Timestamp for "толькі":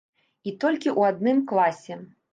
0.63-0.89